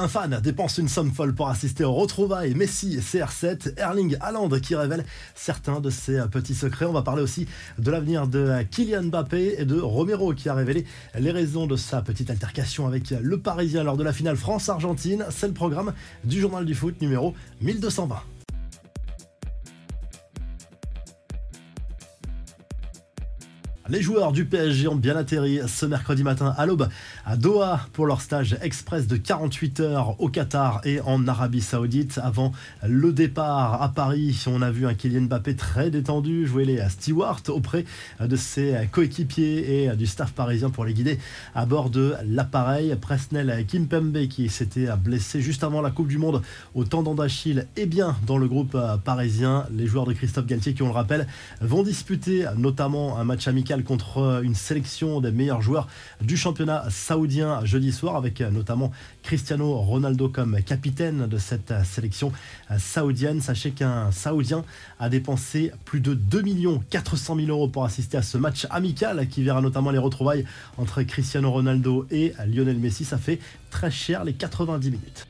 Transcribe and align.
Un 0.00 0.08
fan 0.08 0.40
dépense 0.42 0.78
une 0.78 0.88
somme 0.88 1.12
folle 1.12 1.34
pour 1.34 1.50
assister 1.50 1.84
au 1.84 1.92
retrouvailles 1.92 2.54
Messi 2.54 2.96
et 2.96 3.00
CR7, 3.00 3.78
Erling 3.78 4.16
Haaland 4.22 4.48
qui 4.48 4.74
révèle 4.74 5.04
certains 5.34 5.78
de 5.78 5.90
ses 5.90 6.22
petits 6.32 6.54
secrets. 6.54 6.86
On 6.86 6.92
va 6.92 7.02
parler 7.02 7.20
aussi 7.20 7.46
de 7.78 7.90
l'avenir 7.90 8.26
de 8.26 8.62
Kylian 8.70 9.02
Mbappé 9.02 9.56
et 9.58 9.66
de 9.66 9.78
Romero 9.78 10.32
qui 10.32 10.48
a 10.48 10.54
révélé 10.54 10.86
les 11.18 11.30
raisons 11.30 11.66
de 11.66 11.76
sa 11.76 12.00
petite 12.00 12.30
altercation 12.30 12.86
avec 12.86 13.10
le 13.10 13.36
Parisien 13.36 13.84
lors 13.84 13.98
de 13.98 14.02
la 14.02 14.14
finale 14.14 14.38
France-Argentine. 14.38 15.26
C'est 15.28 15.48
le 15.48 15.52
programme 15.52 15.92
du 16.24 16.40
journal 16.40 16.64
du 16.64 16.74
foot 16.74 16.98
numéro 17.02 17.34
1220. 17.60 18.39
Les 23.90 24.02
joueurs 24.02 24.30
du 24.30 24.44
PSG 24.44 24.86
ont 24.86 24.94
bien 24.94 25.16
atterri 25.16 25.58
ce 25.66 25.84
mercredi 25.84 26.22
matin 26.22 26.54
à 26.56 26.64
l'aube 26.64 26.88
à 27.26 27.36
Doha 27.36 27.88
pour 27.92 28.06
leur 28.06 28.20
stage 28.20 28.56
express 28.62 29.08
de 29.08 29.16
48 29.16 29.80
heures 29.80 30.20
au 30.20 30.28
Qatar 30.28 30.80
et 30.84 31.00
en 31.00 31.26
Arabie 31.26 31.60
Saoudite. 31.60 32.20
Avant 32.22 32.52
le 32.86 33.12
départ 33.12 33.82
à 33.82 33.88
Paris, 33.88 34.44
on 34.46 34.62
a 34.62 34.70
vu 34.70 34.86
un 34.86 34.94
Kylian 34.94 35.22
Mbappé 35.22 35.56
très 35.56 35.90
détendu 35.90 36.46
jouer 36.46 36.64
les 36.64 36.88
stewards 36.88 37.42
auprès 37.48 37.84
de 38.20 38.36
ses 38.36 38.88
coéquipiers 38.92 39.82
et 39.82 39.96
du 39.96 40.06
staff 40.06 40.30
parisien 40.34 40.70
pour 40.70 40.84
les 40.84 40.94
guider 40.94 41.18
à 41.56 41.66
bord 41.66 41.90
de 41.90 42.14
l'appareil. 42.24 42.94
Presnel 43.00 43.66
Kimpembe 43.66 44.28
qui 44.28 44.50
s'était 44.50 44.86
blessé 45.02 45.40
juste 45.40 45.64
avant 45.64 45.80
la 45.80 45.90
Coupe 45.90 46.06
du 46.06 46.18
Monde 46.18 46.42
au 46.76 46.84
tendon 46.84 47.16
d'Achille 47.16 47.66
et 47.76 47.86
bien 47.86 48.14
dans 48.24 48.38
le 48.38 48.46
groupe 48.46 48.78
parisien. 49.04 49.66
Les 49.72 49.88
joueurs 49.88 50.06
de 50.06 50.12
Christophe 50.12 50.46
Galtier 50.46 50.74
qui, 50.74 50.82
on 50.84 50.86
le 50.86 50.92
rappelle, 50.92 51.26
vont 51.60 51.82
disputer 51.82 52.46
notamment 52.56 53.18
un 53.18 53.24
match 53.24 53.48
amical 53.48 53.79
contre 53.82 54.40
une 54.42 54.54
sélection 54.54 55.20
des 55.20 55.32
meilleurs 55.32 55.62
joueurs 55.62 55.88
du 56.20 56.36
championnat 56.36 56.84
saoudien 56.90 57.64
jeudi 57.64 57.92
soir, 57.92 58.16
avec 58.16 58.40
notamment 58.40 58.90
Cristiano 59.22 59.74
Ronaldo 59.76 60.28
comme 60.28 60.62
capitaine 60.62 61.26
de 61.26 61.38
cette 61.38 61.72
sélection 61.84 62.32
saoudienne. 62.78 63.40
Sachez 63.40 63.70
qu'un 63.70 64.10
Saoudien 64.12 64.64
a 64.98 65.08
dépensé 65.08 65.72
plus 65.84 66.00
de 66.00 66.14
2 66.14 66.42
400 66.90 67.36
000 67.36 67.48
euros 67.48 67.68
pour 67.68 67.84
assister 67.84 68.16
à 68.16 68.22
ce 68.22 68.38
match 68.38 68.66
amical 68.70 69.28
qui 69.28 69.42
verra 69.42 69.60
notamment 69.60 69.90
les 69.90 69.98
retrouvailles 69.98 70.44
entre 70.78 71.02
Cristiano 71.02 71.50
Ronaldo 71.50 72.06
et 72.10 72.32
Lionel 72.46 72.78
Messi. 72.78 73.04
Ça 73.04 73.18
fait 73.18 73.38
très 73.70 73.90
cher 73.90 74.24
les 74.24 74.32
90 74.32 74.90
minutes. 74.90 75.29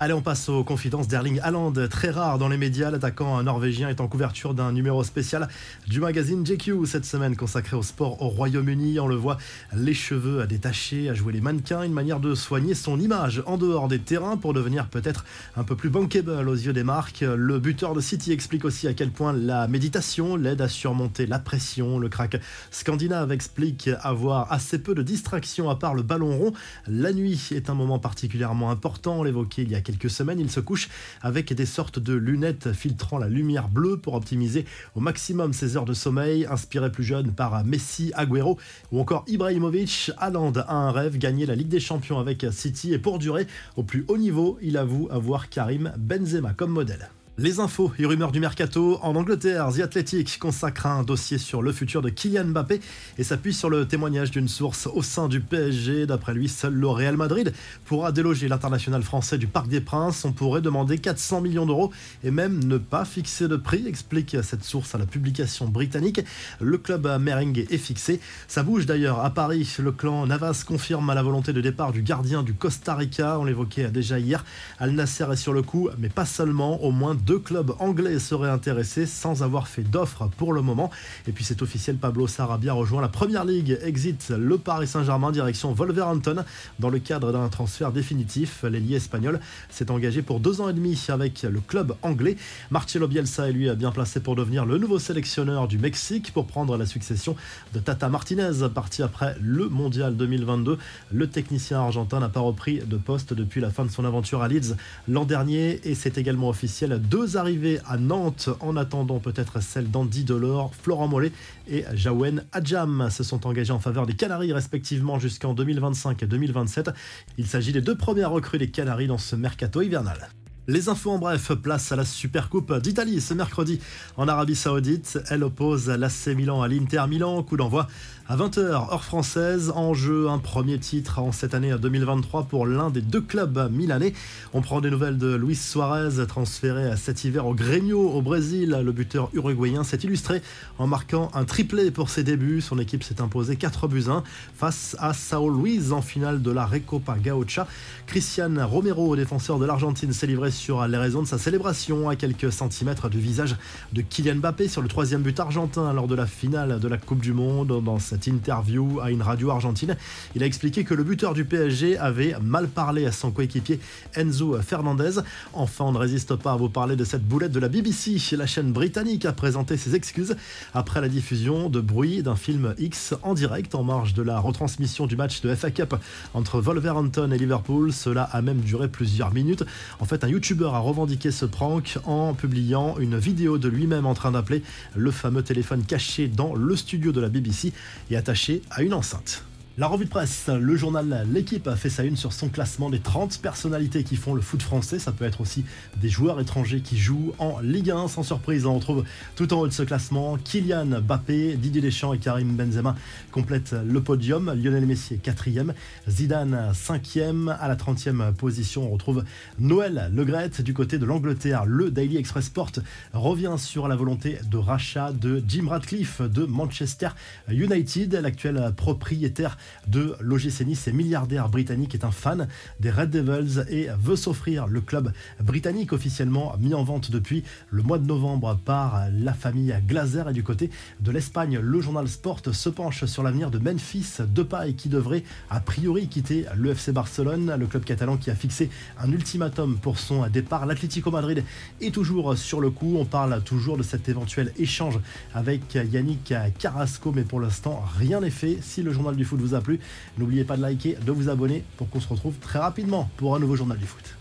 Allez, 0.00 0.12
on 0.12 0.22
passe 0.22 0.48
aux 0.48 0.64
confidences 0.64 1.06
d'Erling 1.06 1.38
Haaland. 1.40 1.72
Très 1.88 2.10
rare 2.10 2.38
dans 2.38 2.48
les 2.48 2.56
médias, 2.56 2.90
l'attaquant 2.90 3.40
norvégien 3.44 3.88
est 3.88 4.00
en 4.00 4.08
couverture 4.08 4.52
d'un 4.52 4.72
numéro 4.72 5.04
spécial 5.04 5.46
du 5.86 6.00
magazine 6.00 6.44
JQ 6.44 6.84
cette 6.84 7.04
semaine 7.04 7.36
consacré 7.36 7.76
au 7.76 7.82
sport 7.84 8.20
au 8.20 8.26
Royaume-Uni. 8.28 8.98
On 8.98 9.06
le 9.06 9.14
voit, 9.14 9.38
les 9.72 9.94
cheveux 9.94 10.40
à 10.40 10.46
détacher, 10.46 11.08
à 11.08 11.14
jouer 11.14 11.32
les 11.32 11.40
mannequins, 11.40 11.84
une 11.84 11.92
manière 11.92 12.18
de 12.18 12.34
soigner 12.34 12.74
son 12.74 12.98
image 12.98 13.44
en 13.46 13.56
dehors 13.56 13.86
des 13.86 14.00
terrains 14.00 14.36
pour 14.36 14.52
devenir 14.52 14.88
peut-être 14.88 15.24
un 15.56 15.62
peu 15.62 15.76
plus 15.76 15.90
bankable 15.90 16.48
aux 16.48 16.54
yeux 16.54 16.72
des 16.72 16.82
marques. 16.82 17.20
Le 17.20 17.60
buteur 17.60 17.94
de 17.94 18.00
City 18.00 18.32
explique 18.32 18.64
aussi 18.64 18.88
à 18.88 18.94
quel 18.94 19.12
point 19.12 19.32
la 19.32 19.68
méditation 19.68 20.34
l'aide 20.34 20.60
à 20.60 20.68
surmonter 20.68 21.26
la 21.26 21.38
pression. 21.38 22.00
Le 22.00 22.08
crack 22.08 22.40
scandinave 22.72 23.30
explique 23.30 23.88
avoir 24.02 24.50
assez 24.52 24.80
peu 24.80 24.96
de 24.96 25.02
distractions 25.02 25.70
à 25.70 25.76
part 25.76 25.94
le 25.94 26.02
ballon 26.02 26.36
rond. 26.36 26.52
La 26.88 27.12
nuit 27.12 27.50
est 27.52 27.70
un 27.70 27.74
moment 27.74 28.00
particulièrement 28.00 28.72
important, 28.72 29.20
on 29.20 29.22
l'évoquait 29.22 29.62
il 29.62 29.70
y 29.70 29.76
a 29.76 29.83
quelques 29.84 30.10
semaines, 30.10 30.40
il 30.40 30.50
se 30.50 30.60
couche 30.60 30.88
avec 31.22 31.52
des 31.52 31.66
sortes 31.66 32.00
de 32.00 32.14
lunettes 32.14 32.72
filtrant 32.72 33.18
la 33.18 33.28
lumière 33.28 33.68
bleue 33.68 33.98
pour 33.98 34.14
optimiser 34.14 34.64
au 34.96 35.00
maximum 35.00 35.52
ses 35.52 35.76
heures 35.76 35.84
de 35.84 35.94
sommeil, 35.94 36.46
inspiré 36.46 36.90
plus 36.90 37.04
jeune 37.04 37.32
par 37.32 37.64
Messi, 37.64 38.10
Agüero 38.14 38.58
ou 38.90 39.00
encore 39.00 39.24
Ibrahimovic. 39.28 40.10
Haaland 40.16 40.52
a 40.56 40.74
un 40.74 40.90
rêve, 40.90 41.18
gagner 41.18 41.46
la 41.46 41.54
Ligue 41.54 41.68
des 41.68 41.80
Champions 41.80 42.18
avec 42.18 42.46
City 42.50 42.92
et 42.92 42.98
pour 42.98 43.18
durer 43.18 43.46
au 43.76 43.82
plus 43.82 44.04
haut 44.08 44.18
niveau, 44.18 44.58
il 44.62 44.76
avoue 44.76 45.08
avoir 45.10 45.48
Karim 45.48 45.92
Benzema 45.96 46.52
comme 46.54 46.70
modèle. 46.70 47.08
Les 47.36 47.58
infos 47.58 47.90
et 47.98 48.06
rumeurs 48.06 48.30
du 48.30 48.38
mercato 48.38 49.00
en 49.02 49.16
Angleterre, 49.16 49.68
The 49.74 49.80
Athletic 49.80 50.38
consacre 50.38 50.86
un 50.86 51.02
dossier 51.02 51.36
sur 51.36 51.62
le 51.62 51.72
futur 51.72 52.00
de 52.00 52.08
Kylian 52.08 52.44
Mbappé 52.44 52.80
et 53.18 53.24
s'appuie 53.24 53.52
sur 53.52 53.68
le 53.68 53.88
témoignage 53.88 54.30
d'une 54.30 54.46
source 54.46 54.86
au 54.86 55.02
sein 55.02 55.26
du 55.26 55.40
PSG. 55.40 56.06
D'après 56.06 56.32
lui, 56.32 56.48
seul 56.48 56.74
le 56.74 56.86
Real 56.86 57.16
Madrid 57.16 57.52
pourra 57.86 58.12
déloger 58.12 58.46
l'international 58.46 59.02
français 59.02 59.36
du 59.36 59.48
Parc 59.48 59.66
des 59.66 59.80
Princes. 59.80 60.24
On 60.24 60.30
pourrait 60.30 60.60
demander 60.60 60.98
400 60.98 61.40
millions 61.40 61.66
d'euros 61.66 61.90
et 62.22 62.30
même 62.30 62.62
ne 62.62 62.78
pas 62.78 63.04
fixer 63.04 63.48
de 63.48 63.56
prix, 63.56 63.84
explique 63.88 64.36
cette 64.44 64.62
source 64.62 64.94
à 64.94 64.98
la 64.98 65.06
publication 65.06 65.66
britannique. 65.66 66.20
Le 66.60 66.78
club 66.78 67.08
merengue 67.20 67.66
est 67.68 67.78
fixé. 67.78 68.20
Ça 68.46 68.62
bouge 68.62 68.86
d'ailleurs 68.86 69.24
à 69.24 69.30
Paris. 69.30 69.68
Le 69.80 69.90
clan 69.90 70.28
Navas 70.28 70.62
confirme 70.64 71.12
la 71.12 71.22
volonté 71.24 71.52
de 71.52 71.60
départ 71.60 71.90
du 71.90 72.02
gardien 72.02 72.44
du 72.44 72.54
Costa 72.54 72.94
Rica. 72.94 73.40
On 73.40 73.44
l'évoquait 73.44 73.90
déjà 73.90 74.20
hier. 74.20 74.44
Al 74.78 74.92
Nasser 74.92 75.26
est 75.32 75.36
sur 75.36 75.52
le 75.52 75.62
coup, 75.62 75.88
mais 75.98 76.10
pas 76.10 76.26
seulement. 76.26 76.80
Au 76.84 76.92
moins 76.92 77.16
deux 77.24 77.38
clubs 77.38 77.72
anglais 77.78 78.18
seraient 78.18 78.50
intéressés 78.50 79.06
sans 79.06 79.42
avoir 79.42 79.68
fait 79.68 79.82
d'offres 79.82 80.28
pour 80.36 80.52
le 80.52 80.62
moment. 80.62 80.90
Et 81.26 81.32
puis 81.32 81.44
c'est 81.44 81.62
officiel, 81.62 81.96
Pablo 81.96 82.26
Sarabia 82.26 82.72
rejoint 82.72 83.00
la 83.00 83.08
Première 83.08 83.44
Ligue, 83.44 83.78
exit 83.82 84.30
le 84.30 84.58
Paris 84.58 84.86
Saint-Germain 84.86 85.32
direction 85.32 85.72
Wolverhampton 85.72 86.44
dans 86.78 86.90
le 86.90 86.98
cadre 86.98 87.32
d'un 87.32 87.48
transfert 87.48 87.92
définitif. 87.92 88.62
L'ailier 88.62 88.96
espagnol 88.96 89.40
s'est 89.70 89.90
engagé 89.90 90.22
pour 90.22 90.40
deux 90.40 90.60
ans 90.60 90.68
et 90.68 90.72
demi 90.72 91.00
avec 91.08 91.42
le 91.42 91.60
club 91.60 91.94
anglais. 92.02 92.36
Marcelo 92.70 93.08
Bielsa 93.08 93.48
est 93.48 93.52
lui 93.52 93.70
bien 93.74 93.90
placé 93.90 94.20
pour 94.20 94.36
devenir 94.36 94.66
le 94.66 94.78
nouveau 94.78 94.98
sélectionneur 94.98 95.66
du 95.68 95.78
Mexique 95.78 96.32
pour 96.32 96.46
prendre 96.46 96.76
la 96.76 96.86
succession 96.86 97.36
de 97.72 97.78
Tata 97.78 98.08
Martinez 98.08 98.68
parti 98.74 99.02
après 99.02 99.36
le 99.40 99.68
Mondial 99.68 100.16
2022. 100.16 100.78
Le 101.12 101.26
technicien 101.28 101.80
argentin 101.80 102.20
n'a 102.20 102.28
pas 102.28 102.40
repris 102.40 102.80
de 102.80 102.96
poste 102.96 103.32
depuis 103.32 103.60
la 103.60 103.70
fin 103.70 103.84
de 103.84 103.90
son 103.90 104.04
aventure 104.04 104.42
à 104.42 104.48
Leeds 104.48 104.76
l'an 105.08 105.24
dernier 105.24 105.80
et 105.84 105.94
c'est 105.94 106.18
également 106.18 106.48
officiel 106.48 107.00
arrivées 107.36 107.78
à 107.86 107.96
Nantes 107.96 108.48
en 108.60 108.76
attendant 108.76 109.20
peut-être 109.20 109.62
celle 109.62 109.90
d'Andy 109.90 110.24
Delors, 110.24 110.74
Florent 110.74 111.06
Mollet 111.06 111.30
et 111.68 111.84
Jawen 111.94 112.44
Adjam 112.52 113.08
se 113.08 113.22
sont 113.22 113.46
engagés 113.46 113.72
en 113.72 113.78
faveur 113.78 114.04
des 114.06 114.14
Canaries 114.14 114.52
respectivement 114.52 115.18
jusqu'en 115.20 115.54
2025 115.54 116.22
et 116.22 116.26
2027. 116.26 116.90
Il 117.38 117.46
s'agit 117.46 117.72
des 117.72 117.80
deux 117.80 117.96
premières 117.96 118.30
recrues 118.30 118.58
des 118.58 118.68
Canaries 118.68 119.06
dans 119.06 119.18
ce 119.18 119.36
mercato 119.36 119.80
hivernal. 119.80 120.28
Les 120.66 120.88
infos 120.88 121.10
en 121.10 121.18
bref, 121.18 121.52
place 121.52 121.92
à 121.92 121.96
la 121.96 122.06
Supercoupe 122.06 122.72
d'Italie 122.78 123.20
ce 123.20 123.34
mercredi 123.34 123.80
en 124.16 124.28
Arabie 124.28 124.56
Saoudite. 124.56 125.18
Elle 125.28 125.44
oppose 125.44 125.90
l'AC 125.90 126.28
Milan 126.28 126.62
à 126.62 126.68
l'Inter 126.68 127.04
Milan. 127.06 127.42
Coup 127.42 127.58
d'envoi 127.58 127.86
à 128.26 128.38
20h, 128.38 128.60
heure 128.60 129.04
française. 129.04 129.70
En 129.74 129.92
jeu, 129.92 130.30
un 130.30 130.38
premier 130.38 130.78
titre 130.78 131.18
en 131.18 131.32
cette 131.32 131.52
année 131.52 131.74
2023 131.78 132.44
pour 132.44 132.64
l'un 132.64 132.88
des 132.88 133.02
deux 133.02 133.20
clubs 133.20 133.70
milanais. 133.70 134.14
On 134.54 134.62
prend 134.62 134.80
des 134.80 134.88
nouvelles 134.88 135.18
de 135.18 135.34
Luis 135.34 135.54
Suarez, 135.54 136.26
transféré 136.26 136.96
cet 136.96 137.24
hiver 137.24 137.44
au 137.44 137.52
Grêmio 137.52 138.00
au 138.00 138.22
Brésil. 138.22 138.80
Le 138.82 138.92
buteur 138.92 139.28
uruguayen 139.34 139.84
s'est 139.84 139.98
illustré 139.98 140.40
en 140.78 140.86
marquant 140.86 141.30
un 141.34 141.44
triplé 141.44 141.90
pour 141.90 142.08
ses 142.08 142.24
débuts. 142.24 142.62
Son 142.62 142.78
équipe 142.78 143.04
s'est 143.04 143.20
imposée 143.20 143.56
4 143.56 143.86
buts 143.86 144.04
1 144.08 144.22
face 144.56 144.96
à 144.98 145.12
Sao 145.12 145.50
Luis 145.50 145.92
en 145.92 146.00
finale 146.00 146.40
de 146.40 146.50
la 146.50 146.64
Recopa 146.64 147.18
Gaucha. 147.22 147.66
Cristian 148.06 148.66
Romero, 148.66 149.14
défenseur 149.14 149.58
de 149.58 149.66
l'Argentine, 149.66 150.14
s'est 150.14 150.26
livré 150.26 150.53
sur 150.54 150.86
les 150.86 150.96
raisons 150.96 151.20
de 151.20 151.26
sa 151.26 151.36
célébration 151.36 152.08
à 152.08 152.16
quelques 152.16 152.52
centimètres 152.52 153.10
du 153.10 153.18
visage 153.18 153.56
de 153.92 154.00
Kylian 154.00 154.36
Mbappé 154.36 154.68
sur 154.68 154.80
le 154.80 154.88
troisième 154.88 155.22
but 155.22 155.38
argentin 155.40 155.92
lors 155.92 156.06
de 156.06 156.14
la 156.14 156.26
finale 156.26 156.78
de 156.78 156.88
la 156.88 156.96
Coupe 156.96 157.20
du 157.20 157.32
Monde. 157.32 157.82
Dans 157.84 157.98
cette 157.98 158.26
interview 158.28 159.00
à 159.00 159.10
une 159.10 159.20
radio 159.20 159.50
argentine, 159.50 159.96
il 160.34 160.42
a 160.42 160.46
expliqué 160.46 160.84
que 160.84 160.94
le 160.94 161.02
buteur 161.02 161.34
du 161.34 161.44
PSG 161.44 161.98
avait 161.98 162.36
mal 162.40 162.68
parlé 162.68 163.04
à 163.04 163.12
son 163.12 163.32
coéquipier 163.32 163.80
Enzo 164.14 164.56
Fernandez. 164.62 165.20
Enfin, 165.52 165.86
on 165.86 165.92
ne 165.92 165.98
résiste 165.98 166.36
pas 166.36 166.52
à 166.52 166.56
vous 166.56 166.68
parler 166.68 166.94
de 166.94 167.04
cette 167.04 167.26
boulette 167.26 167.52
de 167.52 167.60
la 167.60 167.68
BBC. 167.68 168.36
La 168.36 168.46
chaîne 168.46 168.72
britannique 168.72 169.24
a 169.24 169.32
présenté 169.32 169.76
ses 169.76 169.96
excuses 169.96 170.36
après 170.72 171.00
la 171.00 171.08
diffusion 171.08 171.68
de 171.68 171.80
bruit 171.80 172.22
d'un 172.22 172.36
film 172.36 172.74
X 172.78 173.14
en 173.22 173.34
direct 173.34 173.74
en 173.74 173.82
marge 173.82 174.14
de 174.14 174.22
la 174.22 174.38
retransmission 174.38 175.08
du 175.08 175.16
match 175.16 175.40
de 175.40 175.52
FA 175.54 175.72
Cup 175.72 175.96
entre 176.32 176.60
Wolverhampton 176.60 177.32
et 177.32 177.38
Liverpool. 177.38 177.92
Cela 177.92 178.22
a 178.22 178.40
même 178.40 178.60
duré 178.60 178.86
plusieurs 178.88 179.34
minutes. 179.34 179.64
En 179.98 180.04
fait, 180.04 180.22
un 180.22 180.28
YouTube 180.28 180.43
youtubeur 180.44 180.74
a 180.74 180.78
revendiqué 180.78 181.30
ce 181.30 181.46
prank 181.46 181.96
en 182.04 182.34
publiant 182.34 182.98
une 182.98 183.16
vidéo 183.16 183.56
de 183.56 183.66
lui-même 183.66 184.04
en 184.04 184.12
train 184.12 184.32
d'appeler 184.32 184.62
le 184.94 185.10
fameux 185.10 185.42
téléphone 185.42 185.82
caché 185.84 186.28
dans 186.28 186.54
le 186.54 186.76
studio 186.76 187.12
de 187.12 187.20
la 187.22 187.30
BBC 187.30 187.72
et 188.10 188.16
attaché 188.18 188.60
à 188.70 188.82
une 188.82 188.92
enceinte. 188.92 189.42
La 189.76 189.88
revue 189.88 190.04
de 190.04 190.10
presse, 190.10 190.46
le 190.46 190.76
journal 190.76 191.26
L'équipe 191.32 191.66
a 191.66 191.74
fait 191.74 191.90
sa 191.90 192.04
une 192.04 192.16
sur 192.16 192.32
son 192.32 192.48
classement 192.48 192.90
des 192.90 193.00
30 193.00 193.40
personnalités 193.42 194.04
qui 194.04 194.14
font 194.14 194.32
le 194.32 194.40
foot 194.40 194.62
français. 194.62 195.00
Ça 195.00 195.10
peut 195.10 195.24
être 195.24 195.40
aussi 195.40 195.64
des 195.96 196.08
joueurs 196.08 196.40
étrangers 196.40 196.78
qui 196.78 196.96
jouent 196.96 197.32
en 197.40 197.58
Ligue 197.58 197.90
1. 197.90 198.06
Sans 198.06 198.22
surprise, 198.22 198.66
on 198.66 198.76
retrouve 198.76 199.02
tout 199.34 199.52
en 199.52 199.58
haut 199.58 199.66
de 199.66 199.72
ce 199.72 199.82
classement 199.82 200.36
Kylian 200.36 201.00
Mbappé, 201.00 201.56
Didier 201.56 201.80
Deschamps 201.80 202.12
et 202.12 202.18
Karim 202.18 202.54
Benzema 202.54 202.94
complètent 203.32 203.74
le 203.84 204.00
podium. 204.00 204.46
Lionel 204.54 204.86
Messi 204.86 205.14
est 205.14 205.16
quatrième, 205.16 205.74
Zidane 206.08 206.72
cinquième. 206.72 207.48
À 207.48 207.66
la 207.66 207.74
30e 207.74 208.32
position, 208.32 208.86
on 208.86 208.90
retrouve 208.90 209.24
Noël 209.58 210.08
Legrette 210.14 210.60
du 210.60 210.72
côté 210.72 210.98
de 210.98 211.04
l'Angleterre. 211.04 211.64
Le 211.66 211.90
Daily 211.90 212.16
Express 212.18 212.44
Sport 212.44 212.70
revient 213.12 213.56
sur 213.58 213.88
la 213.88 213.96
volonté 213.96 214.38
de 214.48 214.56
rachat 214.56 215.10
de 215.10 215.42
Jim 215.48 215.66
Radcliffe 215.68 216.22
de 216.22 216.44
Manchester 216.44 217.08
United, 217.48 218.14
l'actuel 218.22 218.72
propriétaire 218.76 219.58
de 219.86 220.14
l'OGC 220.20 220.66
Nice 220.66 220.88
et 220.88 220.92
milliardaire 220.92 221.48
britannique 221.48 221.94
est 221.94 222.04
un 222.04 222.10
fan 222.10 222.48
des 222.80 222.90
Red 222.90 223.10
Devils 223.10 223.64
et 223.68 223.88
veut 223.98 224.16
s'offrir 224.16 224.66
le 224.66 224.80
club 224.80 225.12
britannique 225.40 225.92
officiellement 225.92 226.54
mis 226.58 226.74
en 226.74 226.84
vente 226.84 227.10
depuis 227.10 227.44
le 227.70 227.82
mois 227.82 227.98
de 227.98 228.06
novembre 228.06 228.58
par 228.64 229.04
la 229.12 229.32
famille 229.32 229.74
Glazer 229.86 230.28
et 230.28 230.32
du 230.32 230.42
côté 230.42 230.70
de 231.00 231.10
l'Espagne, 231.10 231.58
le 231.58 231.80
journal 231.80 232.08
Sport 232.08 232.40
se 232.52 232.68
penche 232.68 233.04
sur 233.04 233.22
l'avenir 233.22 233.50
de 233.50 233.58
Memphis 233.58 234.18
Depay 234.20 234.74
qui 234.74 234.88
devrait 234.88 235.24
a 235.50 235.60
priori 235.60 236.08
quitter 236.08 236.46
le 236.56 236.70
FC 236.70 236.92
Barcelone, 236.92 237.54
le 237.58 237.66
club 237.66 237.84
catalan 237.84 238.16
qui 238.16 238.30
a 238.30 238.34
fixé 238.34 238.70
un 238.98 239.10
ultimatum 239.12 239.78
pour 239.78 239.98
son 239.98 240.26
départ. 240.28 240.66
L'Atlético 240.66 241.10
Madrid 241.10 241.44
est 241.80 241.94
toujours 241.94 242.36
sur 242.36 242.60
le 242.60 242.70
coup. 242.70 242.96
On 242.98 243.04
parle 243.04 243.42
toujours 243.42 243.76
de 243.76 243.82
cet 243.82 244.08
éventuel 244.08 244.52
échange 244.58 244.98
avec 245.34 245.74
Yannick 245.74 246.34
Carrasco, 246.58 247.12
mais 247.12 247.22
pour 247.22 247.40
l'instant, 247.40 247.82
rien 247.98 248.20
n'est 248.20 248.30
fait. 248.30 248.58
Si 248.60 248.82
le 248.82 248.92
journal 248.92 249.16
du 249.16 249.24
foot 249.24 249.40
plu, 249.60 249.80
n'oubliez 250.18 250.44
pas 250.44 250.56
de 250.56 250.62
liker, 250.62 250.96
de 251.04 251.12
vous 251.12 251.28
abonner 251.28 251.64
pour 251.76 251.88
qu'on 251.88 252.00
se 252.00 252.08
retrouve 252.08 252.34
très 252.40 252.58
rapidement 252.58 253.10
pour 253.16 253.34
un 253.34 253.38
nouveau 253.38 253.56
journal 253.56 253.78
du 253.78 253.86
foot. 253.86 254.14